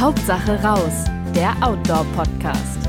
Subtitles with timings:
[0.00, 2.88] Hauptsache raus, der Outdoor-Podcast.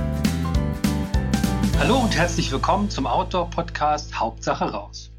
[1.77, 5.11] Hallo und herzlich willkommen zum Outdoor-Podcast Hauptsache raus.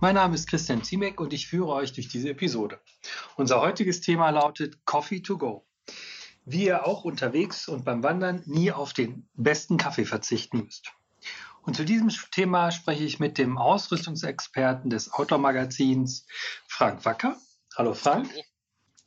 [0.00, 2.80] Mein Name ist Christian Ziemek und ich führe euch durch diese Episode.
[3.36, 5.64] Unser heutiges Thema lautet Coffee to go.
[6.44, 10.90] Wie ihr auch unterwegs und beim Wandern nie auf den besten Kaffee verzichten müsst.
[11.62, 16.26] Und zu diesem Thema spreche ich mit dem Ausrüstungsexperten des Outdoor-Magazins
[16.66, 17.36] Frank Wacker.
[17.76, 18.34] Hallo Frank.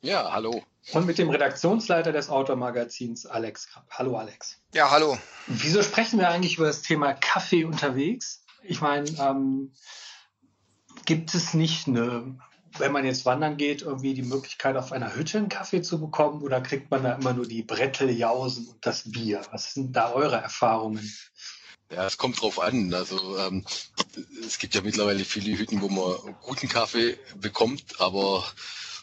[0.00, 0.62] Ja, hallo.
[0.92, 3.86] Und mit dem Redaktionsleiter des Outdoor-Magazins Alex Krapp.
[3.90, 4.60] Hallo Alex.
[4.74, 5.18] Ja, hallo.
[5.46, 8.44] Wieso sprechen wir eigentlich über das Thema Kaffee unterwegs?
[8.62, 9.72] Ich meine, ähm,
[11.04, 12.38] gibt es nicht eine,
[12.78, 16.42] wenn man jetzt wandern geht, irgendwie die Möglichkeit, auf einer Hütte einen Kaffee zu bekommen
[16.42, 19.42] oder kriegt man da immer nur die Bretteljausen und das Bier?
[19.50, 21.08] Was sind da eure Erfahrungen?
[21.92, 22.94] Ja, es kommt drauf an.
[22.94, 23.64] Also ähm,
[24.44, 28.44] es gibt ja mittlerweile viele Hütten, wo man guten Kaffee bekommt, aber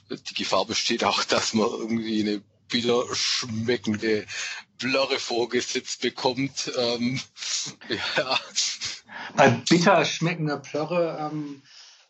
[0.09, 4.25] die Gefahr besteht auch, dass man irgendwie eine bitter schmeckende
[4.77, 6.71] Blöre vorgesetzt bekommt.
[6.77, 7.19] Ähm,
[8.17, 8.39] ja.
[9.35, 11.61] Bei bitter schmeckender Plörre ähm,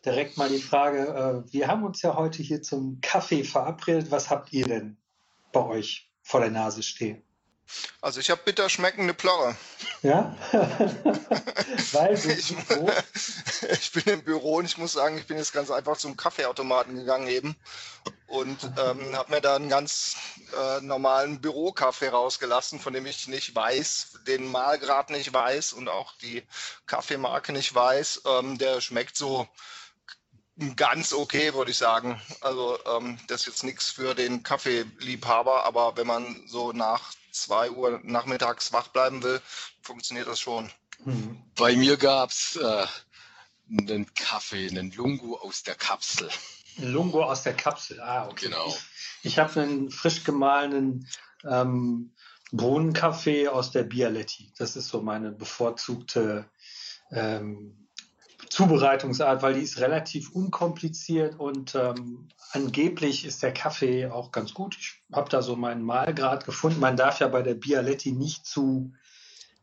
[0.04, 4.10] direkt mal die Frage, äh, wir haben uns ja heute hier zum Kaffee verabredet.
[4.10, 4.96] Was habt ihr denn
[5.52, 7.22] bei euch vor der Nase stehen?
[8.00, 9.56] Also ich habe bitter schmeckende Plörre.
[10.02, 10.34] Ja?
[11.92, 12.54] Weil ich,
[13.70, 16.94] ich, bin im Büro und ich muss sagen, ich bin jetzt ganz einfach zum Kaffeeautomaten
[16.94, 17.56] gegangen eben
[18.26, 20.16] und ähm, habe mir da einen ganz
[20.56, 26.12] äh, normalen Bürokaffee rausgelassen, von dem ich nicht weiß, den Mahlgrad nicht weiß und auch
[26.18, 26.42] die
[26.86, 28.22] Kaffeemarke nicht weiß.
[28.26, 29.48] Ähm, der schmeckt so
[30.76, 32.20] ganz okay, würde ich sagen.
[32.40, 37.70] Also ähm, das ist jetzt nichts für den Kaffeeliebhaber, aber wenn man so nach zwei
[37.70, 39.40] Uhr nachmittags wach bleiben will,
[39.82, 40.70] funktioniert das schon.
[41.04, 41.42] Mhm.
[41.56, 42.86] Bei mir gab es äh,
[43.70, 46.28] einen Kaffee, einen Lungo aus der Kapsel.
[46.76, 48.46] Lungo aus der Kapsel, ah, okay.
[48.46, 48.66] Genau.
[48.68, 51.08] Ich, ich habe einen frisch gemahlenen
[51.44, 52.14] ähm,
[52.52, 54.52] Bohnenkaffee aus der Bialetti.
[54.56, 56.48] Das ist so meine bevorzugte
[57.10, 57.87] ähm,
[58.58, 64.76] Zubereitungsart, weil die ist relativ unkompliziert und ähm, angeblich ist der Kaffee auch ganz gut.
[64.80, 66.80] Ich habe da so meinen Mahlgrad gefunden.
[66.80, 68.94] Man darf ja bei der Bialetti nicht zu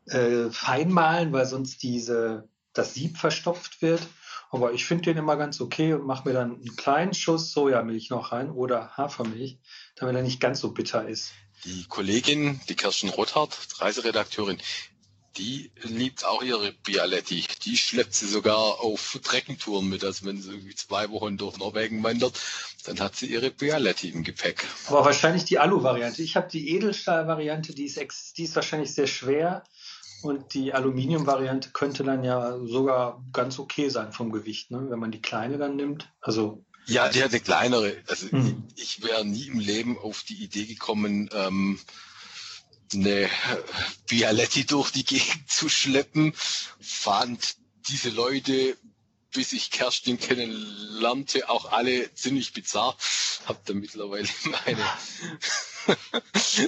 [0.06, 4.00] äh, fein mahlen, weil sonst diese, das Sieb verstopft wird.
[4.48, 8.08] Aber ich finde den immer ganz okay und mache mir dann einen kleinen Schuss Sojamilch
[8.08, 9.58] noch rein oder Hafermilch,
[9.96, 11.32] damit er nicht ganz so bitter ist.
[11.64, 14.56] Die Kollegin, die Kirsten Rothardt, Reiseredakteurin,
[15.38, 17.44] die liebt auch ihre Bialetti.
[17.64, 20.04] Die schleppt sie sogar auf Trekkentouren mit.
[20.04, 22.40] Also wenn sie irgendwie zwei Wochen durch Norwegen wandert,
[22.84, 24.66] dann hat sie ihre Bialetti im Gepäck.
[24.86, 26.22] Aber wahrscheinlich die Alu-Variante.
[26.22, 27.98] Ich habe die Edelstahl-Variante, die ist,
[28.38, 29.64] die ist wahrscheinlich sehr schwer.
[30.22, 34.86] Und die Aluminium-Variante könnte dann ja sogar ganz okay sein vom Gewicht, ne?
[34.88, 36.08] wenn man die kleine dann nimmt.
[36.20, 37.96] Also ja, die hat eine kleinere.
[38.08, 38.64] Also hm.
[38.74, 41.78] ich, ich wäre nie im Leben auf die Idee gekommen, ähm,
[42.94, 43.28] eine
[44.06, 46.32] Bialetti durch die Gegend zu schleppen,
[46.80, 47.56] fand
[47.88, 48.76] diese Leute,
[49.32, 52.96] bis ich Kerstin kennenlernte, auch alle ziemlich bizarr.
[53.46, 54.28] Hab da mittlerweile
[54.66, 54.84] meine,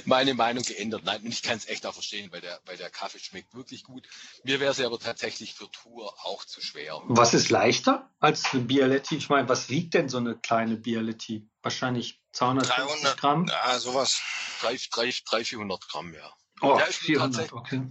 [0.05, 1.03] meine Meinung geändert.
[1.03, 3.83] Nein, und ich kann es echt auch verstehen, weil der, weil der Kaffee schmeckt wirklich
[3.83, 4.07] gut.
[4.43, 7.01] Mir wäre es aber tatsächlich für Tour auch zu schwer.
[7.07, 9.17] Was ist leichter als eine Bialetti?
[9.17, 11.49] Ich meine, was wiegt denn so eine kleine Bialetti?
[11.61, 13.45] Wahrscheinlich 250 300, Gramm?
[13.47, 14.21] Ja, sowas.
[14.61, 16.33] 300, 300 400 Gramm, ja.
[16.61, 17.81] Oh, ja, 400, okay.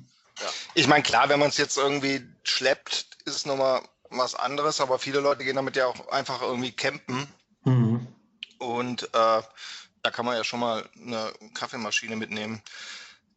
[0.41, 0.47] Ja.
[0.75, 4.99] Ich meine, klar, wenn man es jetzt irgendwie schleppt, ist es nochmal was anderes, aber
[4.99, 7.29] viele Leute gehen damit ja auch einfach irgendwie campen.
[8.59, 9.43] Und äh,
[10.03, 12.63] da kann man ja schon mal eine Kaffeemaschine mitnehmen.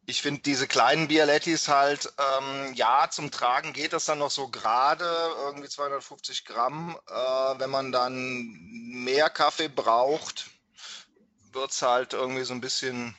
[0.06, 4.48] Ich finde diese kleinen Bialettis halt, ähm, ja, zum Tragen geht das dann noch so
[4.48, 5.04] gerade,
[5.38, 6.96] irgendwie 250 Gramm.
[7.08, 10.50] Äh, wenn man dann mehr Kaffee braucht,
[11.52, 13.14] wird es halt irgendwie so ein bisschen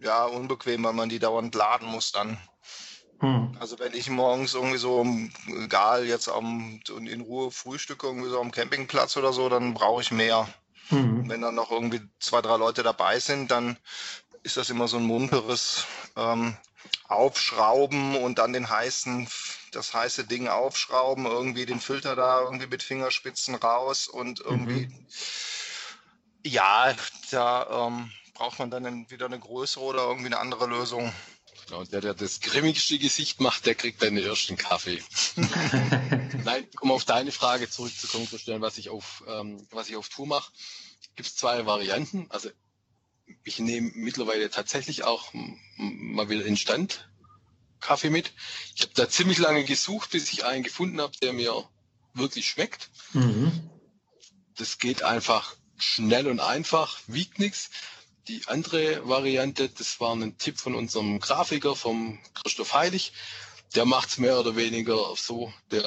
[0.00, 2.38] ja, unbequem, weil man die dauernd laden muss dann.
[3.20, 3.54] Hm.
[3.60, 5.06] Also wenn ich morgens irgendwie so,
[5.62, 10.10] egal jetzt am, in Ruhe frühstücke, irgendwie so am Campingplatz oder so, dann brauche ich
[10.10, 10.48] mehr.
[10.90, 11.28] Hm.
[11.28, 13.76] Wenn dann noch irgendwie zwei, drei Leute dabei sind, dann
[14.42, 16.56] ist das immer so ein munteres ähm,
[17.08, 19.28] Aufschrauben und dann den heißen,
[19.72, 25.06] das heiße Ding aufschrauben, irgendwie den Filter da irgendwie mit Fingerspitzen raus und irgendwie, mhm.
[26.44, 26.94] ja,
[27.30, 31.12] da ähm, braucht man dann wieder eine größere oder irgendwie eine andere Lösung.
[31.70, 35.00] Genau, der, der das grimmigste Gesicht macht, der kriegt dann ersten Kaffee.
[36.44, 40.08] Nein, um auf deine Frage zurückzukommen, zu stellen, was ich auf, ähm, was ich auf
[40.08, 40.50] Tour mache,
[41.14, 42.26] gibt es zwei Varianten.
[42.30, 42.50] Also
[43.44, 45.32] ich nehme mittlerweile tatsächlich auch
[45.76, 47.08] mal wieder Instant
[47.78, 48.32] Kaffee mit.
[48.74, 51.68] Ich habe da ziemlich lange gesucht, bis ich einen gefunden habe, der mir
[52.14, 52.90] wirklich schmeckt.
[53.12, 53.70] Mhm.
[54.56, 57.70] Das geht einfach schnell und einfach, wiegt nichts.
[58.30, 63.12] Die andere Variante, das war ein Tipp von unserem Grafiker, vom Christoph Heilig.
[63.74, 65.84] Der macht es mehr oder weniger so, der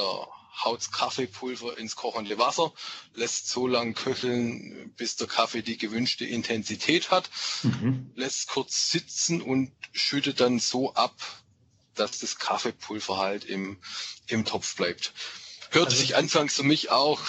[0.63, 2.74] haut Kaffeepulver ins kochende Wasser,
[3.13, 7.30] lässt so lange köcheln, bis der Kaffee die gewünschte Intensität hat,
[7.63, 8.12] mhm.
[8.16, 11.16] lässt kurz sitzen und schüttet dann so ab,
[11.95, 13.78] dass das Kaffeepulver halt im,
[14.28, 15.13] im Topf bleibt.
[15.72, 17.22] Hört also, sich anfangs für mich auch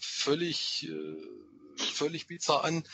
[0.00, 2.84] völlig, äh, völlig bizarr an.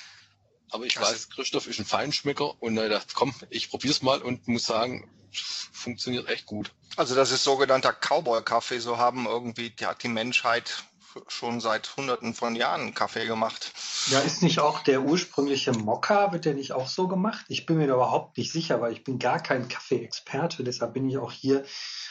[0.70, 4.20] Aber ich also, weiß, Christoph ist ein Feinschmecker und er dachte, komm, ich probier's mal
[4.22, 6.72] und muss sagen, funktioniert echt gut.
[6.96, 10.84] Also das ist sogenannter Cowboy-Kaffee, so haben irgendwie die, die Menschheit
[11.28, 13.72] schon seit hunderten von Jahren Kaffee gemacht.
[14.06, 17.44] Ja, ist nicht auch der ursprüngliche Mokka, wird der nicht auch so gemacht?
[17.48, 21.08] Ich bin mir da überhaupt nicht sicher, weil ich bin gar kein Kaffee-Experte, deshalb bin
[21.08, 21.64] ich auch hier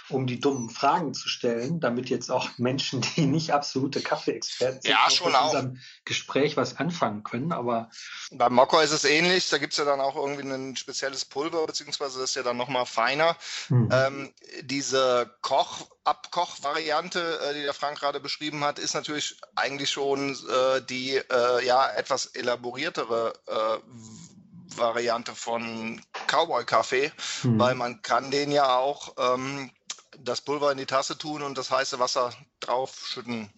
[0.09, 4.91] um die dummen Fragen zu stellen, damit jetzt auch Menschen, die nicht absolute Kaffeeexperten sind,
[4.91, 5.47] ja, schon auch.
[5.47, 7.51] unserem Gespräch was anfangen können.
[7.51, 7.89] Aber
[8.31, 9.49] beim Mokka ist es ähnlich.
[9.49, 12.57] Da gibt es ja dann auch irgendwie ein spezielles Pulver, beziehungsweise das ist ja dann
[12.57, 13.35] nochmal feiner.
[13.67, 13.89] Hm.
[13.91, 20.31] Ähm, diese Koch Abkoch-Variante, äh, die der Frank gerade beschrieben hat, ist natürlich eigentlich schon
[20.31, 27.11] äh, die äh, ja etwas elaboriertere äh, Variante von Cowboy-Kaffee,
[27.41, 27.59] hm.
[27.59, 29.71] weil man kann den ja auch ähm,
[30.19, 33.49] das Pulver in die Tasse tun und das heiße Wasser draufschütten.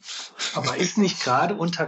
[0.56, 1.86] Aber ist nicht gerade unter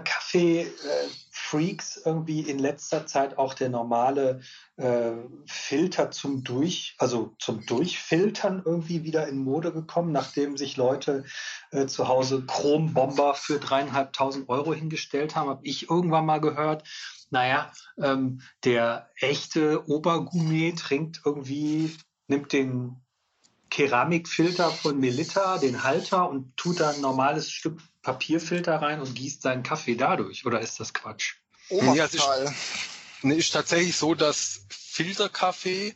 [1.52, 4.42] Kaffee-Freaks irgendwie in letzter Zeit auch der normale
[4.78, 5.12] äh,
[5.46, 11.26] Filter zum Durch, also zum Durchfiltern irgendwie wieder in Mode gekommen, nachdem sich Leute
[11.72, 16.88] äh, zu Hause Chrombomber für dreieinhalbtausend Euro hingestellt haben, habe ich irgendwann mal gehört.
[17.30, 17.72] Naja,
[18.02, 21.96] ähm, der echte Obergourmet trinkt irgendwie,
[22.28, 22.98] nimmt den
[23.70, 29.44] Keramikfilter von Melitta, den Halter und tut da ein normales Stück Papierfilter rein und gießt
[29.44, 30.46] seinen Kaffee dadurch.
[30.46, 31.41] Oder ist das Quatsch?
[31.72, 32.28] Ja, es ist,
[33.22, 35.96] nee, ist tatsächlich so, dass Filterkaffee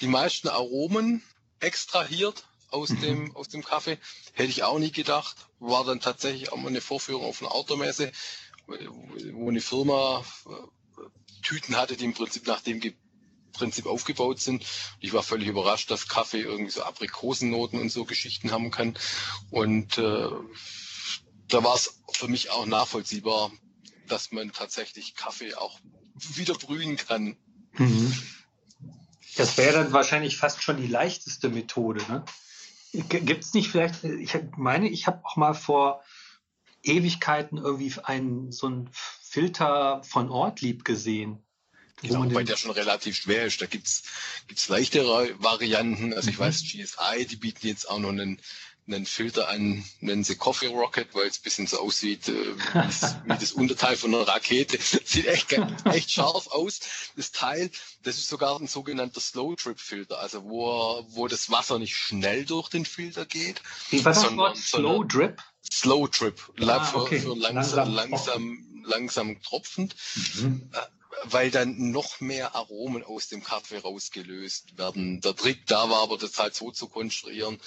[0.00, 1.22] die meisten Aromen
[1.60, 3.00] extrahiert aus mhm.
[3.00, 3.98] dem, aus dem Kaffee.
[4.34, 5.36] Hätte ich auch nie gedacht.
[5.58, 8.12] War dann tatsächlich auch mal eine Vorführung auf einer Automesse,
[9.32, 11.02] wo eine Firma äh,
[11.42, 12.80] Tüten hatte, die im Prinzip nach dem
[13.52, 14.64] Prinzip aufgebaut sind.
[15.00, 18.96] Ich war völlig überrascht, dass Kaffee irgendwie so Aprikosennoten und so Geschichten haben kann.
[19.50, 20.28] Und äh,
[21.48, 23.50] da war es für mich auch nachvollziehbar,
[24.08, 25.78] dass man tatsächlich Kaffee auch
[26.34, 27.36] wieder brühen kann.
[27.74, 28.12] Mhm.
[29.36, 32.02] Das wäre dann wahrscheinlich fast schon die leichteste Methode.
[32.08, 32.24] Ne?
[32.92, 36.02] Gibt es nicht vielleicht, ich meine, ich habe auch mal vor
[36.82, 41.42] Ewigkeiten irgendwie einen so einen Filter von Ortlieb gesehen.
[42.00, 43.60] Genau, wobei der schon relativ schwer ist.
[43.60, 44.04] Da gibt's
[44.46, 46.14] gibt's leichtere Varianten.
[46.14, 46.42] Also ich mhm.
[46.42, 48.40] weiß, GSI, die bieten jetzt auch noch einen,
[48.88, 53.28] einen Filter an, nennen sie Coffee Rocket, weil es ein bisschen so aussieht äh, wie,
[53.28, 54.78] das, Unterteil von einer Rakete.
[55.04, 55.52] Sieht echt,
[55.84, 56.80] echt scharf aus.
[57.16, 57.70] Das Teil,
[58.02, 62.44] das ist sogar ein sogenannter Slow Drip Filter, also wo, wo das Wasser nicht schnell
[62.44, 63.60] durch den Filter geht.
[63.90, 64.56] Wie war das Wort?
[64.56, 65.42] Slow Drip?
[65.70, 67.20] Slow Drip, ah, für, okay.
[67.20, 69.94] für langsam, langsam, langsam tropfend.
[70.36, 70.70] Mhm.
[70.72, 70.78] Äh,
[71.24, 75.20] weil dann noch mehr Aromen aus dem Kaffee rausgelöst werden.
[75.20, 77.58] Der Trick da war aber, das halt so zu konstruieren,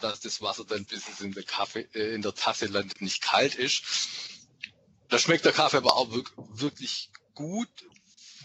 [0.00, 3.22] dass das Wasser dann, bis es in der, Kaffee, äh, in der Tasse landet, nicht
[3.22, 3.82] kalt ist.
[5.08, 6.08] Da schmeckt der Kaffee aber auch
[6.54, 7.68] wirklich gut,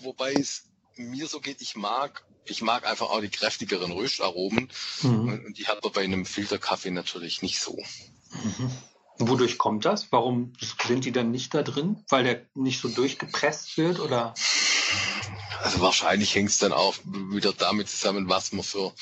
[0.01, 0.63] wobei es
[0.95, 4.69] mir so geht, ich mag, ich mag einfach auch die kräftigeren Röstaromen
[5.01, 5.29] mhm.
[5.29, 7.77] und, und, die hat man bei einem Filterkaffee natürlich nicht so.
[8.31, 8.71] Mhm.
[9.19, 10.11] Wodurch kommt das?
[10.11, 10.53] Warum
[10.85, 12.03] sind die dann nicht da drin?
[12.09, 14.35] Weil der nicht so durchgepresst wird oder?
[15.61, 18.93] Also wahrscheinlich hängt es dann auch wieder damit zusammen, was man für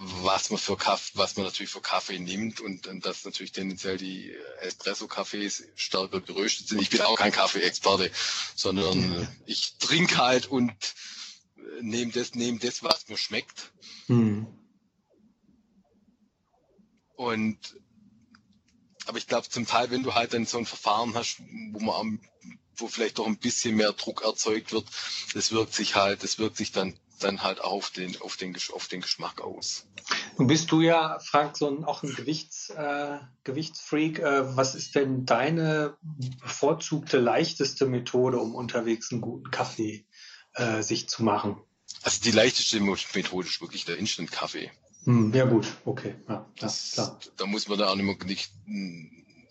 [0.00, 3.98] was man für Kaffee, was man natürlich für Kaffee nimmt und, und dass natürlich tendenziell
[3.98, 6.80] die Espresso-Kaffees stärker geröstet sind.
[6.80, 8.10] Ich bin auch kein Kaffee-Experte,
[8.54, 10.72] sondern ich trinke halt und
[11.82, 13.72] nehme das, nehme das, was mir schmeckt.
[14.06, 14.46] Hm.
[17.16, 17.58] Und
[19.04, 21.40] aber ich glaube zum Teil, wenn du halt dann so ein Verfahren hast,
[21.72, 22.20] wo man am,
[22.76, 24.86] wo vielleicht doch ein bisschen mehr Druck erzeugt wird,
[25.34, 28.56] das wirkt sich halt, das wirkt sich dann dann halt auch auf den, auf den,
[28.74, 29.86] auf den Geschmack aus.
[30.36, 34.18] Nun bist du ja, Frank, so ein, auch ein Gewichts, äh, Gewichtsfreak.
[34.18, 35.96] Äh, was ist denn deine
[36.42, 40.06] bevorzugte, leichteste Methode, um unterwegs einen guten Kaffee
[40.54, 41.56] äh, sich zu machen?
[42.02, 44.70] Also die leichteste Methode ist wirklich der Instant-Kaffee.
[45.04, 46.14] Hm, ja gut, okay.
[46.28, 47.18] Ja, das, klar.
[47.36, 48.52] Da muss man da auch nicht, nicht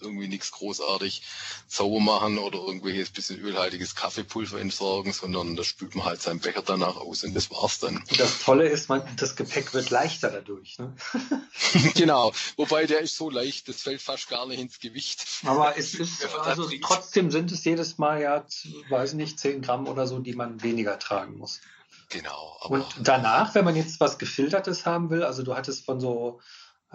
[0.02, 1.22] irgendwie nichts großartig
[1.68, 6.62] sauber machen oder irgendwelches bisschen ölhaltiges Kaffeepulver entsorgen, sondern da spült man halt seinen Becher
[6.62, 8.04] danach aus und das war's dann.
[8.18, 10.80] Das Tolle ist, man, das Gepäck wird leichter dadurch.
[10.80, 10.96] Ne?
[11.96, 15.26] genau, wobei der ist so leicht, das fällt fast gar nicht ins Gewicht.
[15.46, 18.46] Aber es ist, also trotzdem sind es jedes Mal ja,
[18.90, 21.62] weiß nicht, 10 Gramm oder so, die man weniger tragen muss.
[22.10, 22.58] Genau.
[22.70, 26.42] und danach, wenn man jetzt was Gefiltertes haben will, also du hattest von so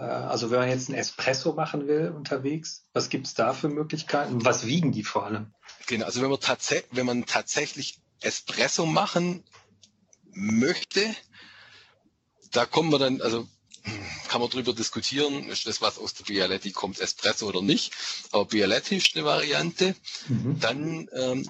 [0.02, 4.44] also wenn man jetzt ein Espresso machen will unterwegs, was gibt es da für Möglichkeiten?
[4.44, 5.54] Was wiegen die vor allem?
[5.86, 9.44] Genau, also wenn man, tats wenn man tatsächlich Espresso machen
[10.32, 11.14] möchte,
[12.50, 13.46] da kommen wir dann, also
[14.28, 17.92] kann man drüber diskutieren, ist das, was aus der Bialetti kommt, Espresso oder nicht.
[18.32, 19.94] Aber Bialetti ist eine Variante.
[20.28, 20.58] Mhm.
[20.58, 21.48] Dann ähm,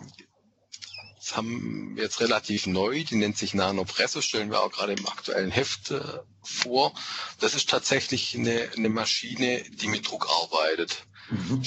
[1.25, 5.07] das haben wir jetzt relativ neu, die nennt sich Nanopresso, stellen wir auch gerade im
[5.09, 6.93] aktuellen Heft äh, vor.
[7.41, 11.07] Das ist tatsächlich eine, eine Maschine, die mit Druck arbeitet.
[11.31, 11.65] Mhm.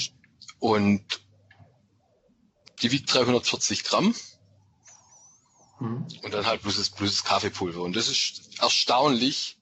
[0.60, 1.20] Und
[2.82, 4.14] die wiegt 340 Gramm.
[5.80, 6.06] Mhm.
[6.22, 7.82] Und dann halt bloß das, bloß das Kaffeepulver.
[7.82, 9.58] Und das ist erstaunlich,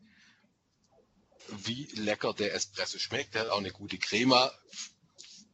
[1.49, 3.35] wie lecker der Espresso schmeckt.
[3.35, 4.53] Der hat auch eine gute Crema.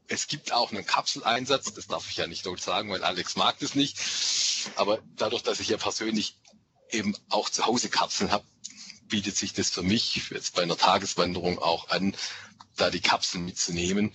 [0.08, 3.58] Es gibt auch einen Kapseleinsatz, das darf ich ja nicht dort sagen, weil Alex mag
[3.60, 3.98] das nicht.
[4.76, 6.36] Aber dadurch, dass ich ja persönlich
[6.90, 8.44] eben auch zu Hause Kapseln habe,
[9.08, 12.14] bietet sich das für mich jetzt bei einer Tageswanderung auch an,
[12.76, 14.12] da die Kapseln mitzunehmen.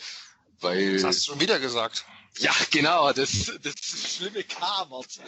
[0.60, 2.06] Weil, das hast du schon wieder gesagt.
[2.40, 3.76] Ja, genau, das, das
[4.16, 5.20] schlimme K-Wort.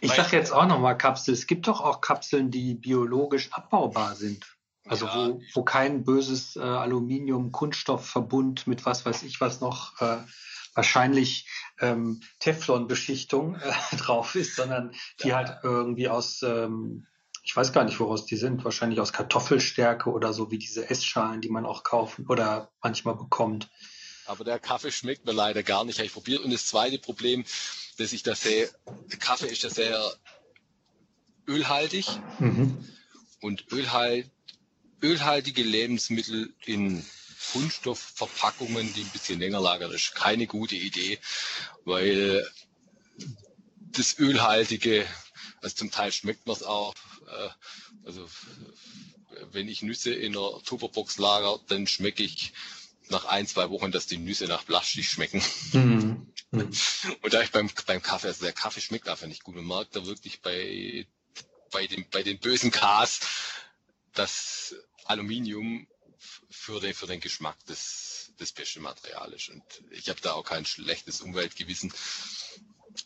[0.00, 1.34] Ich sage jetzt auch nochmal Kapsel.
[1.34, 4.46] Es gibt doch auch Kapseln, die biologisch abbaubar sind.
[4.88, 5.14] Also ja.
[5.14, 10.18] wo, wo kein böses äh, Aluminium-Kunststoffverbund mit was weiß ich was noch äh,
[10.74, 11.46] wahrscheinlich
[11.80, 15.36] ähm, Teflon-Beschichtung äh, drauf ist, sondern die ja.
[15.36, 17.06] halt irgendwie aus, ähm,
[17.42, 21.40] ich weiß gar nicht, woraus die sind, wahrscheinlich aus Kartoffelstärke oder so wie diese Essschalen,
[21.40, 23.70] die man auch kaufen oder manchmal bekommt.
[24.26, 26.44] Aber der Kaffee schmeckt mir leider gar nicht, habe ich probiert.
[26.44, 27.44] Und das zweite Problem,
[27.96, 28.68] dass ich da sehe,
[29.10, 29.98] der Kaffee ist ja sehr
[31.48, 32.20] ölhaltig.
[32.38, 32.84] Mhm.
[33.40, 34.30] Und Ölhalt
[35.02, 37.04] ölhaltige Lebensmittel in
[37.52, 41.18] Kunststoffverpackungen, die ein bisschen länger lagern, ist keine gute Idee,
[41.84, 42.46] weil
[43.92, 45.06] das Ölhaltige,
[45.62, 46.94] also zum Teil schmeckt man es auch,
[47.26, 47.48] äh,
[48.04, 48.28] also
[49.52, 52.52] wenn ich Nüsse in einer Tupperbox lager, dann schmecke ich
[53.08, 55.42] nach ein, zwei Wochen, dass die Nüsse nach Plastik schmecken.
[55.72, 56.32] Mhm.
[56.50, 56.70] Mhm.
[57.22, 59.54] Und da ich beim, beim Kaffee, also der Kaffee schmeckt einfach nicht gut.
[59.54, 61.06] Man merkt da wirklich bei,
[61.70, 63.20] bei, dem, bei den bösen Ks,
[64.14, 64.74] dass
[65.08, 65.86] Aluminium
[66.50, 69.48] für den, für den Geschmack des, des beste Material ist.
[69.48, 71.92] Und ich habe da auch kein schlechtes Umweltgewissen,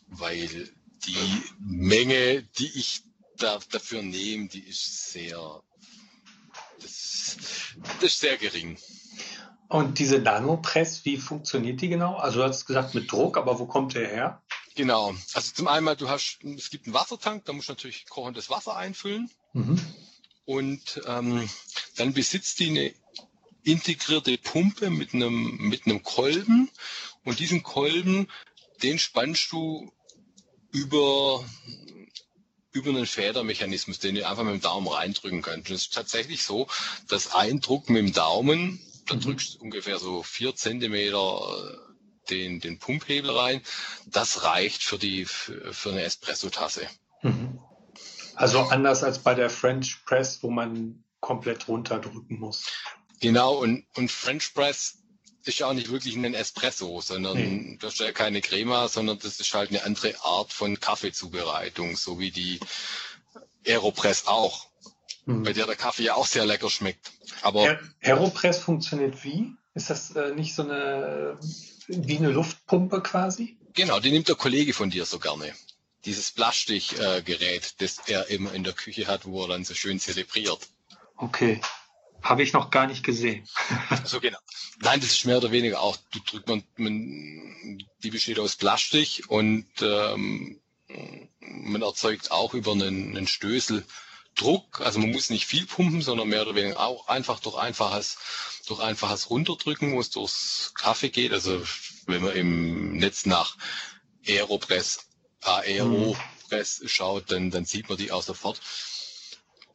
[0.07, 0.71] weil
[1.05, 3.03] die Menge, die ich
[3.37, 5.61] da, dafür nehme, die ist sehr,
[6.79, 7.37] das,
[7.83, 8.77] das ist sehr gering.
[9.67, 12.15] Und diese Nanopress, wie funktioniert die genau?
[12.15, 14.41] Also du hast gesagt mit Druck, aber wo kommt der her?
[14.75, 15.15] Genau.
[15.33, 18.75] Also zum einen, du hast, es gibt einen Wassertank, da musst du natürlich kochendes Wasser
[18.75, 19.29] einfüllen.
[19.53, 19.79] Mhm.
[20.45, 21.49] Und ähm,
[21.95, 22.93] dann besitzt die eine
[23.63, 26.69] integrierte Pumpe mit einem, mit einem Kolben.
[27.23, 28.27] Und diesen Kolben,
[28.81, 29.91] den spannst du
[30.71, 31.43] über,
[32.71, 35.69] über einen Federmechanismus, den du einfach mit dem Daumen reindrücken kannst.
[35.69, 36.67] Und es ist tatsächlich so,
[37.07, 39.21] dass ein Druck mit dem Daumen, da mhm.
[39.21, 43.61] drückst du ungefähr so vier Zentimeter äh, den, den Pumphebel rein,
[44.05, 46.87] das reicht für die, für, eine Espresso-Tasse.
[47.21, 47.59] Mhm.
[48.35, 52.65] Also anders als bei der French Press, wo man komplett runterdrücken muss.
[53.21, 54.99] Genau, und, und French Press
[55.45, 57.77] ist ja auch nicht wirklich ein Espresso, sondern nee.
[57.81, 62.19] das ist ja keine Crema, sondern das ist halt eine andere Art von Kaffeezubereitung, so
[62.19, 62.59] wie die
[63.65, 64.67] Aeropress auch,
[65.25, 65.43] hm.
[65.43, 67.11] bei der der Kaffee ja auch sehr lecker schmeckt.
[67.41, 69.53] Aber Aeropress funktioniert wie?
[69.73, 71.39] Ist das äh, nicht so eine
[71.87, 73.57] wie eine Luftpumpe quasi?
[73.73, 75.53] Genau, die nimmt der Kollege von dir so gerne
[76.05, 79.99] dieses Plastikgerät, äh, das er immer in der Küche hat, wo er dann so schön
[79.99, 80.67] zelebriert.
[81.23, 81.61] Okay.
[82.21, 83.47] Habe ich noch gar nicht gesehen.
[84.05, 84.37] so genau.
[84.79, 89.23] Nein, das ist mehr oder weniger auch, du drückt man, man die besteht aus Plastik
[89.27, 90.59] und ähm,
[91.39, 93.85] man erzeugt auch über einen, einen Stößel
[94.35, 94.81] Druck.
[94.81, 98.17] Also man muss nicht viel pumpen, sondern mehr oder weniger auch einfach durch einfaches,
[98.67, 101.31] durch einfaches Runterdrücken, wo es durchs Kaffee geht.
[101.31, 101.63] Also
[102.07, 103.57] wenn man im Netz nach
[104.25, 105.07] Aeropress
[105.41, 106.87] Aeropress mhm.
[106.87, 108.61] schaut, dann, dann sieht man die auch sofort.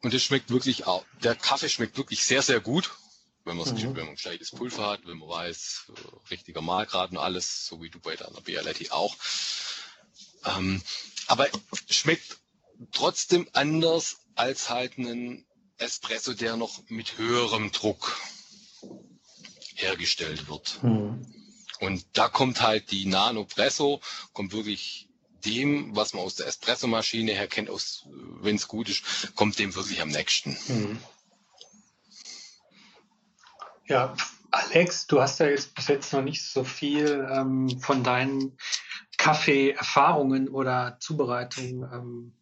[0.01, 2.91] Und es schmeckt wirklich auch, der Kaffee schmeckt wirklich sehr, sehr gut.
[3.45, 3.95] Wenn man, mhm.
[3.95, 7.89] wenn man gescheites Pulver hat, wenn man weiß, äh, richtiger Mahlgrad und alles, so wie
[7.89, 9.15] du bei deiner Bialetti auch.
[10.45, 10.81] Ähm,
[11.27, 11.47] aber
[11.89, 12.37] schmeckt
[12.91, 15.45] trotzdem anders als halt ein
[15.77, 18.17] Espresso, der noch mit höherem Druck
[19.75, 20.83] hergestellt wird.
[20.83, 21.25] Mhm.
[21.79, 24.01] Und da kommt halt die Nano Presso,
[24.33, 25.08] kommt wirklich
[25.45, 27.69] dem, was man aus der Espressomaschine her kennt,
[28.41, 30.57] wenn es gut ist, kommt dem wirklich am nächsten.
[30.67, 30.99] Mhm.
[33.87, 34.15] Ja,
[34.51, 38.57] Alex, du hast ja jetzt bis jetzt noch nicht so viel ähm, von deinen
[39.17, 41.83] Kaffee-Erfahrungen oder Zubereitungen.
[41.91, 42.33] Ähm,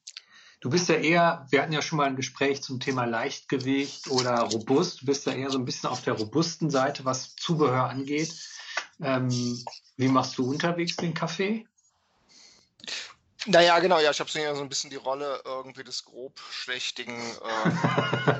[0.61, 4.39] du bist ja eher, wir hatten ja schon mal ein Gespräch zum Thema Leichtgewicht oder
[4.41, 5.01] robust.
[5.01, 8.33] Du bist ja eher so ein bisschen auf der robusten Seite, was Zubehör angeht.
[9.01, 9.29] Ähm,
[9.97, 11.65] wie machst du unterwegs den Kaffee?
[13.47, 18.35] Naja, genau, ja, ich habe so ein bisschen die Rolle irgendwie des grobschlächtigen äh,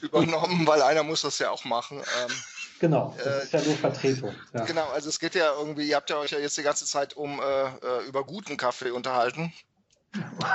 [0.02, 1.98] übernommen, weil einer muss das ja auch machen.
[1.98, 2.30] Ähm,
[2.78, 4.34] genau, das äh, ist ja nur Vertretung.
[4.52, 4.64] Ja.
[4.64, 7.14] Genau, also es geht ja irgendwie, ihr habt ja euch ja jetzt die ganze Zeit
[7.14, 9.52] um äh, äh über guten Kaffee unterhalten.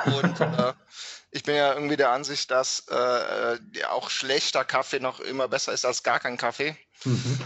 [0.05, 0.74] Und äh,
[1.31, 3.57] ich bin ja irgendwie der Ansicht, dass äh,
[3.89, 6.77] auch schlechter Kaffee noch immer besser ist als gar kein Kaffee.
[7.05, 7.39] Mhm.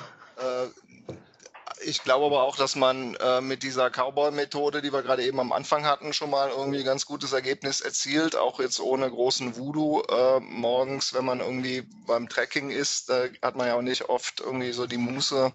[1.83, 5.51] Ich glaube aber auch, dass man äh, mit dieser Cowboy-Methode, die wir gerade eben am
[5.51, 10.01] Anfang hatten, schon mal irgendwie ein ganz gutes Ergebnis erzielt, auch jetzt ohne großen Voodoo.
[10.01, 14.39] Äh, morgens, wenn man irgendwie beim Trekking ist, da hat man ja auch nicht oft
[14.41, 15.51] irgendwie so die Muße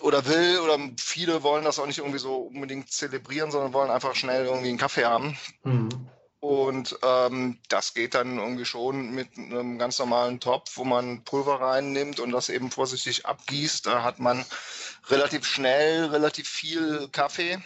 [0.00, 4.14] oder will oder viele wollen das auch nicht irgendwie so unbedingt zelebrieren, sondern wollen einfach
[4.14, 5.36] schnell irgendwie einen Kaffee haben.
[5.64, 5.88] Mhm.
[6.40, 11.60] Und ähm, das geht dann irgendwie schon mit einem ganz normalen Topf, wo man Pulver
[11.60, 13.86] reinnimmt und das eben vorsichtig abgießt.
[13.86, 14.44] Da hat man
[15.08, 17.58] relativ schnell relativ viel Kaffee.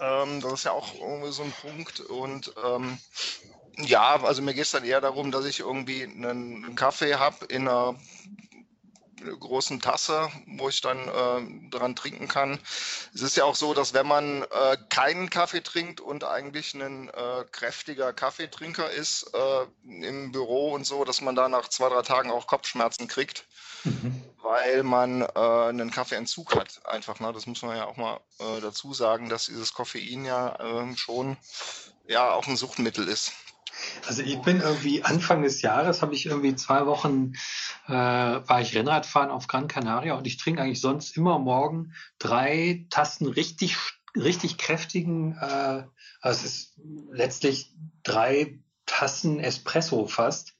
[0.00, 2.00] Ähm, das ist ja auch irgendwie so ein Punkt.
[2.00, 2.98] Und ähm,
[3.78, 7.68] ja, also mir geht es dann eher darum, dass ich irgendwie einen Kaffee habe in
[7.68, 7.94] einer
[9.40, 12.58] großen Tasse, wo ich dann äh, dran trinken kann.
[13.14, 17.08] Es ist ja auch so, dass wenn man äh, keinen Kaffee trinkt und eigentlich ein
[17.08, 22.02] äh, kräftiger Kaffeetrinker ist äh, im Büro und so, dass man da nach zwei, drei
[22.02, 23.44] Tagen auch Kopfschmerzen kriegt,
[23.84, 24.22] mhm.
[24.42, 26.84] weil man äh, einen Kaffeeentzug hat.
[26.86, 27.32] Einfach, ne?
[27.32, 31.36] das muss man ja auch mal äh, dazu sagen, dass dieses Koffein ja ähm, schon
[32.06, 33.32] ja auch ein Suchtmittel ist.
[34.06, 37.32] Also ich bin irgendwie Anfang des Jahres habe ich irgendwie zwei Wochen
[37.86, 42.86] äh, war ich Rennradfahren auf Gran Canaria und ich trinke eigentlich sonst immer morgen drei
[42.90, 43.76] Tassen richtig
[44.16, 45.36] richtig kräftigen.
[45.40, 45.84] Äh,
[46.20, 50.56] also es ist letztlich drei Tassen Espresso fast.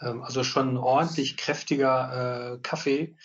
[0.00, 3.16] Ähm, also schon ordentlich kräftiger äh, Kaffee.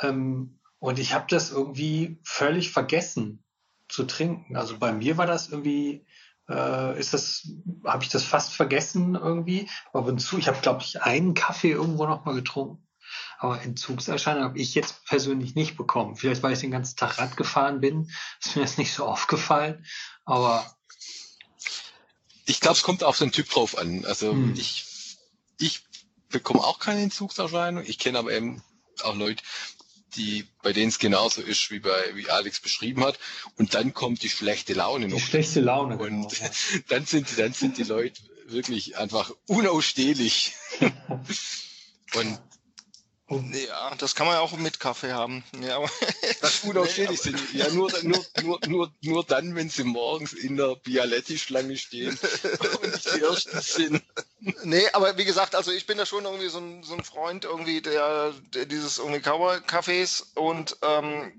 [0.00, 3.42] Ähm, und ich habe das irgendwie völlig vergessen
[3.88, 4.56] zu trinken.
[4.56, 6.06] Also bei mir war das irgendwie
[6.48, 7.48] äh, ist das,
[7.84, 9.68] habe ich das fast vergessen irgendwie.
[9.92, 12.86] Aber zu, ich habe, glaube ich, einen Kaffee irgendwo noch mal getrunken.
[13.38, 16.16] Aber Entzugserscheinungen habe ich jetzt persönlich nicht bekommen.
[16.16, 18.10] Vielleicht, weil ich den ganzen Tag Rad gefahren bin,
[18.44, 19.84] ist mir das nicht so aufgefallen.
[20.24, 20.64] Aber
[22.46, 24.04] ich glaube, es kommt auf den Typ drauf an.
[24.04, 24.54] Also hm.
[24.56, 25.18] ich,
[25.58, 25.82] ich
[26.28, 27.84] bekomme auch keine Entzugserscheinung.
[27.86, 28.62] Ich kenne aber eben
[29.02, 29.42] auch Leute,
[30.16, 33.18] die, bei denen es genauso ist, wie bei, wie Alex beschrieben hat.
[33.56, 35.16] Und dann kommt die schlechte Laune noch.
[35.16, 36.50] Die schlechte Laune, Und genau, ja.
[36.88, 40.54] dann sind, dann sind die Leute wirklich einfach unausstehlich.
[42.14, 45.44] Und ja, das kann man ja auch mit Kaffee haben.
[45.60, 45.90] Ja, aber
[46.40, 47.52] das unausstehlich nee, sind.
[47.52, 52.18] Ja, nur, nur, nur, nur, nur dann, wenn sie morgens in der Bialetti-Schlange stehen
[52.82, 54.02] und nicht die Ersten sind.
[54.62, 57.44] Nee, aber wie gesagt, also ich bin da schon irgendwie so ein, so ein Freund
[57.44, 61.32] irgendwie der, der dieses irgendwie Cowboy-Cafés und ähm,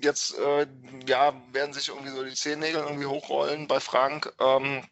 [0.00, 0.66] jetzt äh,
[1.06, 4.32] ja, werden sich irgendwie so die Zehennägel irgendwie hochrollen bei Frank.
[4.40, 4.82] Ähm,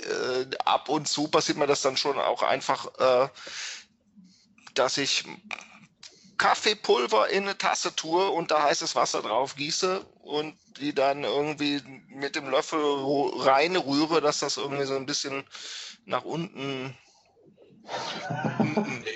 [0.00, 3.28] äh, ab und zu passiert mir das dann schon auch einfach, äh,
[4.74, 5.24] dass ich
[6.38, 11.80] Kaffeepulver in eine Tasse tue und da heißes Wasser drauf gieße und die dann irgendwie
[12.08, 12.80] mit dem Löffel
[13.36, 15.44] reinrühre, dass das irgendwie so ein bisschen
[16.04, 16.96] nach unten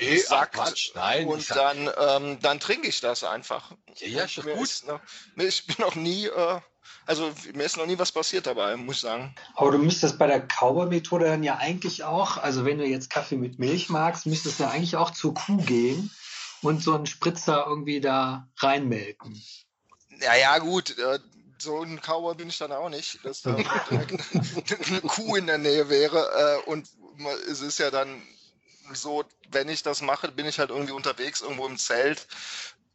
[0.01, 0.55] nee, sackt.
[0.55, 1.27] Quatsch, nein.
[1.27, 3.73] Und dann, ähm, dann trinke ich das einfach.
[3.97, 4.63] Ja, ja ist gut.
[4.63, 5.01] Ist noch,
[5.37, 6.61] ich bin noch nie, äh,
[7.07, 9.35] also mir ist noch nie was passiert dabei, muss ich sagen.
[9.55, 13.37] Aber du müsstest bei der Cowboy-Methode dann ja eigentlich auch, also wenn du jetzt Kaffee
[13.37, 16.11] mit Milch magst, müsstest du ja eigentlich auch zur Kuh gehen
[16.63, 19.41] und so einen Spritzer irgendwie da reinmelken.
[20.21, 20.99] Ja, ja, gut.
[20.99, 21.19] Äh,
[21.59, 23.55] so ein Cowboy bin ich dann auch nicht, dass da
[23.91, 26.63] eine Kuh in der Nähe wäre.
[26.65, 26.89] Äh, und
[27.51, 28.23] es ist ja dann
[28.93, 32.27] so, wenn ich das mache, bin ich halt irgendwie unterwegs, irgendwo im Zelt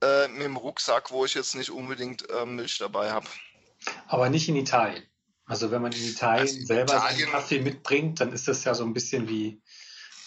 [0.01, 3.27] äh, mit dem Rucksack, wo ich jetzt nicht unbedingt Milch dabei habe.
[4.07, 5.03] Aber nicht in Italien.
[5.45, 8.73] Also wenn man in Italien also selber Italien, seinen Kaffee mitbringt, dann ist das ja
[8.73, 9.61] so ein bisschen wie,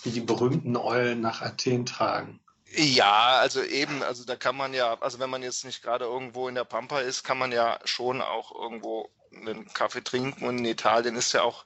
[0.03, 2.41] wie die berühmten Eulen nach Athen tragen.
[2.77, 6.49] Ja, also eben, also da kann man ja, also wenn man jetzt nicht gerade irgendwo
[6.49, 10.45] in der Pampa ist, kann man ja schon auch irgendwo einen Kaffee trinken.
[10.47, 11.65] Und in Italien ist ja auch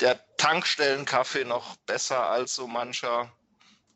[0.00, 3.30] der Tankstellenkaffee noch besser als so mancher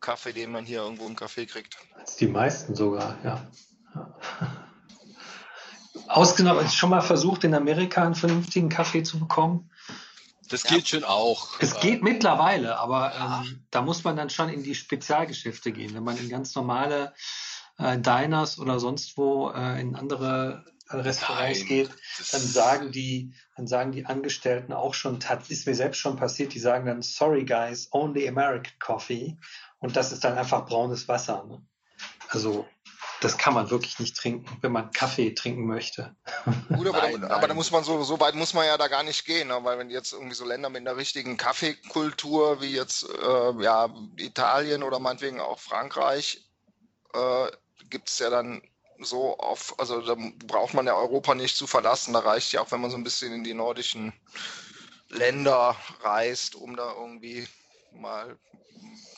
[0.00, 1.76] Kaffee, den man hier irgendwo im Café kriegt.
[1.96, 3.46] Als die meisten sogar, ja.
[6.06, 9.70] Ausgenommen, schon mal versucht, in Amerika einen vernünftigen Kaffee zu bekommen?
[10.48, 10.98] Das geht ja.
[10.98, 11.60] schon auch.
[11.60, 15.94] Es geht mittlerweile, aber ähm, da muss man dann schon in die Spezialgeschäfte gehen.
[15.94, 17.14] Wenn man in ganz normale
[17.78, 21.90] äh, Diners oder sonst wo äh, in andere äh, Restaurants Nein, geht,
[22.32, 26.54] dann sagen die, dann sagen die Angestellten auch schon, das ist mir selbst schon passiert,
[26.54, 29.36] die sagen dann, sorry guys, only American coffee.
[29.78, 31.44] Und das ist dann einfach braunes Wasser.
[31.44, 31.62] Ne?
[32.28, 32.66] Also
[33.20, 36.14] das kann man wirklich nicht trinken, wenn man Kaffee trinken möchte.
[36.68, 38.88] Gut, aber, nein, da, aber da muss man so, so weit muss man ja da
[38.88, 39.58] gar nicht gehen, ne?
[39.62, 44.82] weil wenn jetzt irgendwie so Länder mit einer richtigen Kaffeekultur wie jetzt äh, ja, Italien
[44.82, 46.48] oder meinetwegen auch Frankreich,
[47.14, 47.46] äh,
[47.90, 48.62] gibt es ja dann
[49.00, 52.12] so auf, also da braucht man ja Europa nicht zu verlassen.
[52.12, 54.12] Da reicht ja auch, wenn man so ein bisschen in die nordischen
[55.08, 57.46] Länder reist, um da irgendwie
[57.92, 58.36] mal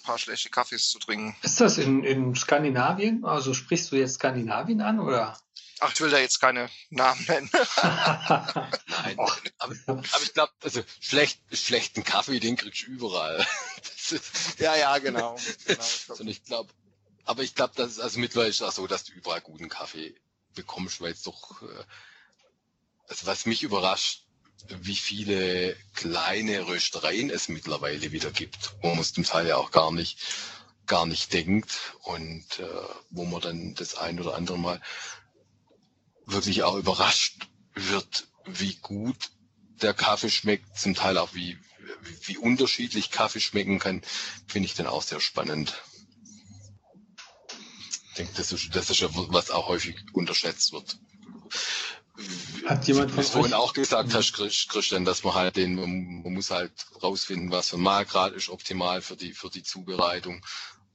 [0.02, 1.36] paar schlechte Kaffees zu trinken.
[1.42, 3.24] Ist das in, in Skandinavien?
[3.24, 5.38] Also sprichst du jetzt Skandinavien an oder?
[5.80, 7.50] Ach, ich will da jetzt keine Namen nennen.
[7.82, 13.46] Nein, aber, aber, ich glaube, also schlecht, schlechten Kaffee, den kriegst du überall.
[14.58, 15.36] ja, ja, genau.
[15.66, 15.82] genau
[16.20, 16.70] ich ich glaube,
[17.24, 20.14] aber ich glaube, das ist also mittlerweile ist auch so, dass du überall guten Kaffee
[20.54, 21.84] bekommst, weil es doch, äh,
[23.08, 24.26] also was mich überrascht,
[24.68, 29.70] wie viele kleine Röstereien es mittlerweile wieder gibt, wo man es zum Teil ja auch
[29.70, 30.18] gar nicht,
[30.86, 32.64] gar nicht denkt und äh,
[33.10, 34.80] wo man dann das ein oder andere Mal
[36.26, 39.30] wirklich auch überrascht wird, wie gut
[39.82, 41.58] der Kaffee schmeckt, zum Teil auch wie,
[42.24, 44.02] wie, unterschiedlich Kaffee schmecken kann,
[44.46, 45.82] finde ich dann auch sehr spannend.
[48.10, 50.98] Ich denke, das ist, das ist ja was auch häufig unterschätzt wird.
[52.66, 55.74] Hat jemand von vorhin auch gesagt hast, Christian, dass man halt den,
[56.22, 60.44] man muss halt rausfinden, was für ein Mahlgrad ist optimal für die, für die Zubereitung.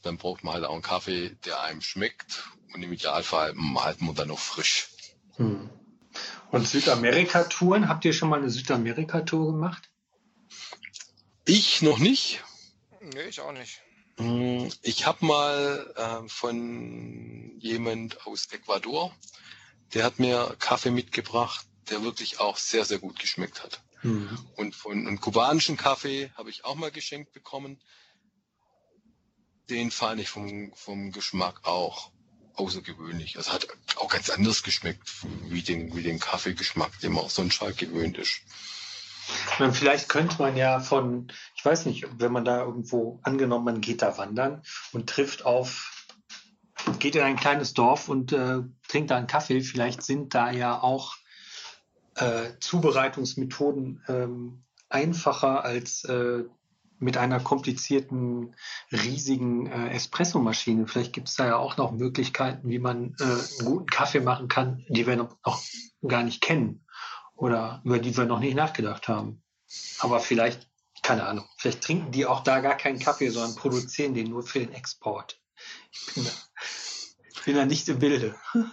[0.02, 2.44] Dann braucht man halt auch einen Kaffee, der einem schmeckt.
[2.74, 4.90] Und im Idealfall halten wir dann noch frisch.
[5.38, 5.70] Hm.
[6.52, 9.90] Und Südamerika-Touren, habt ihr schon mal eine Südamerika-Tour gemacht?
[11.46, 12.44] Ich noch nicht.
[13.02, 13.82] Nee, ich auch nicht.
[14.18, 19.14] Hm, ich habe mal äh, von jemand aus Ecuador
[19.94, 23.82] der hat mir Kaffee mitgebracht, der wirklich auch sehr, sehr gut geschmeckt hat.
[24.02, 24.38] Mhm.
[24.56, 27.82] Und von einem kubanischen Kaffee habe ich auch mal geschenkt bekommen.
[29.70, 32.12] Den fand ich vom, vom Geschmack auch
[32.56, 33.36] außergewöhnlich.
[33.36, 33.68] Es hat
[33.98, 35.12] auch ganz anders geschmeckt,
[35.50, 38.42] wie den, wie den Kaffeegeschmack, den man sonst halt gewöhnt ist.
[39.72, 44.04] Vielleicht könnte man ja von, ich weiß nicht, wenn man da irgendwo angenommen, man geht
[44.04, 45.95] da wandern und trifft auf
[47.00, 49.62] geht in ein kleines Dorf und äh, trinkt da einen Kaffee.
[49.62, 51.16] Vielleicht sind da ja auch
[52.16, 56.44] äh, Zubereitungsmethoden ähm, einfacher als äh,
[57.00, 58.56] mit einer komplizierten,
[58.92, 60.88] riesigen äh, Espressomaschine.
[60.88, 64.48] Vielleicht gibt es da ja auch noch Möglichkeiten, wie man äh, einen guten Kaffee machen
[64.48, 65.62] kann, die wir noch, noch
[66.08, 66.86] gar nicht kennen
[67.36, 69.44] oder über die wir noch nicht nachgedacht haben.
[70.00, 70.70] Aber vielleicht,
[71.02, 74.60] keine Ahnung, vielleicht trinken die auch da gar keinen Kaffee, sondern produzieren den nur für
[74.60, 75.40] den Export.
[75.92, 76.26] Ich bin
[77.46, 78.36] bin da nicht im Bilde.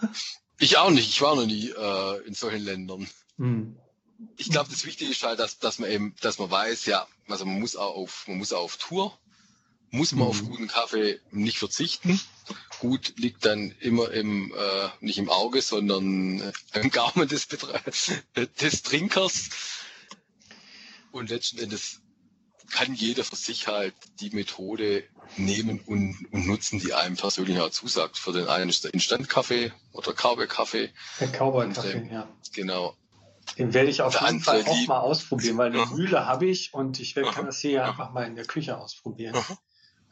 [0.59, 1.09] ich auch nicht.
[1.09, 3.09] Ich war noch nie äh, in solchen Ländern.
[3.39, 3.77] Hm.
[4.37, 7.45] Ich glaube, das Wichtige ist halt, dass, dass man eben, dass man weiß, ja, also
[7.45, 9.19] man muss auch auf, man muss auch auf Tour,
[9.91, 10.29] muss man hm.
[10.29, 12.21] auf guten Kaffee nicht verzichten.
[12.81, 17.49] Gut liegt dann immer im, äh, nicht im Auge, sondern äh, im Gaumen des,
[18.61, 19.51] des Trinkers.
[21.11, 22.02] Und letzten Endes
[22.71, 25.05] kann jeder für sich halt die Methode
[25.37, 28.19] nehmen und, und nutzen, die einem persönlich auch zusagt.
[28.19, 30.91] Für den einen ist der Instant-Kaffee oder Cowboy-Kaffee.
[31.21, 32.29] Der Cowboy-Kaffee, ja.
[32.55, 32.97] Genau.
[33.59, 36.73] Den werde ich auf der jeden Fall auch mal ausprobieren, weil eine Mühle habe ich
[36.73, 37.43] und ich kann Aha.
[37.43, 39.37] das hier einfach mal in der Küche ausprobieren.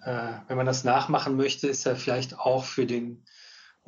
[0.04, 3.24] Äh, wenn man das nachmachen möchte, ist ja vielleicht auch für den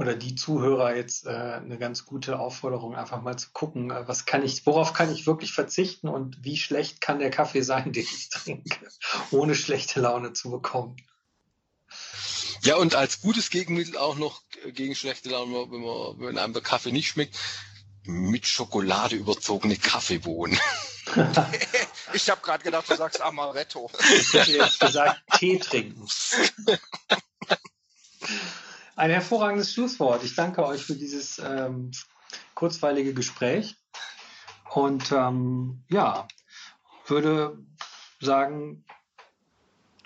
[0.03, 4.27] oder die Zuhörer jetzt äh, eine ganz gute Aufforderung, einfach mal zu gucken, äh, was
[4.27, 8.03] kann ich, worauf kann ich wirklich verzichten und wie schlecht kann der Kaffee sein, den
[8.03, 8.89] ich trinke,
[9.31, 10.97] ohne schlechte Laune zu bekommen.
[12.63, 16.63] Ja, und als gutes Gegenmittel auch noch gegen schlechte Laune, wenn, man, wenn einem der
[16.63, 17.37] Kaffee nicht schmeckt,
[18.05, 20.59] mit Schokolade überzogene Kaffeebohnen.
[22.13, 23.91] ich habe gerade gedacht, du sagst Amaretto.
[24.19, 26.07] Ich hätte jetzt gesagt, Tee trinken.
[28.95, 30.23] Ein hervorragendes Schlusswort.
[30.23, 31.93] Ich danke euch für dieses ähm,
[32.55, 33.77] kurzweilige Gespräch.
[34.75, 36.29] Und ähm, ja,
[37.07, 37.59] würde
[38.21, 38.85] sagen,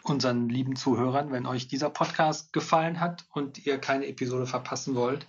[0.02, 5.26] unseren lieben Zuhörern, wenn euch dieser Podcast gefallen hat und ihr keine Episode verpassen wollt,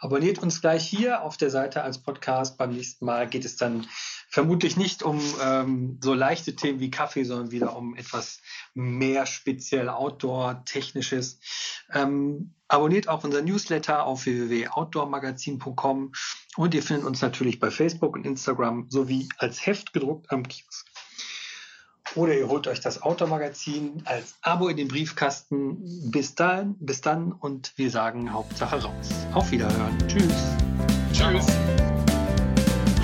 [0.00, 2.58] abonniert uns gleich hier auf der Seite als Podcast.
[2.58, 3.86] Beim nächsten Mal geht es dann
[4.28, 8.40] vermutlich nicht um ähm, so leichte Themen wie Kaffee, sondern wieder um etwas
[8.74, 11.40] mehr speziell Outdoor-Technisches.
[11.92, 16.12] Ähm, abonniert auch unser Newsletter auf www.outdoormagazin.com
[16.56, 20.86] und ihr findet uns natürlich bei Facebook und Instagram sowie als Heft gedruckt am Kiosk.
[22.14, 26.10] Oder ihr holt euch das Outdoor-Magazin als Abo in den Briefkasten.
[26.10, 29.10] Bis dann, bis dann und wir sagen Hauptsache raus.
[29.34, 29.96] Auf Wiederhören.
[30.08, 30.32] Tschüss.
[31.12, 31.46] Tschüss.